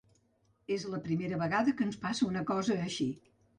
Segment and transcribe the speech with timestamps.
[0.75, 3.11] És la primera vegada que ens passa una cosa així.